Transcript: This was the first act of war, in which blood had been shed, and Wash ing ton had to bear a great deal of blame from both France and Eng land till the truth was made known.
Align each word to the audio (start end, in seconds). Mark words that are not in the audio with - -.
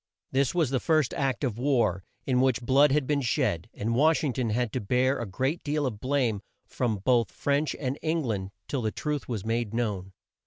This 0.31 0.55
was 0.55 0.71
the 0.71 0.79
first 0.79 1.13
act 1.13 1.43
of 1.43 1.59
war, 1.59 2.03
in 2.25 2.41
which 2.41 2.63
blood 2.63 2.91
had 2.91 3.05
been 3.05 3.21
shed, 3.21 3.69
and 3.71 3.93
Wash 3.93 4.23
ing 4.23 4.33
ton 4.33 4.49
had 4.49 4.73
to 4.73 4.81
bear 4.81 5.19
a 5.19 5.27
great 5.27 5.63
deal 5.63 5.85
of 5.85 5.99
blame 5.99 6.41
from 6.65 6.97
both 6.97 7.31
France 7.31 7.75
and 7.75 7.99
Eng 8.01 8.23
land 8.23 8.49
till 8.67 8.81
the 8.81 8.89
truth 8.91 9.29
was 9.29 9.45
made 9.45 9.75
known. 9.75 10.13